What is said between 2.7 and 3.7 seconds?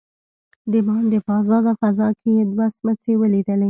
سمڅې وليدلې.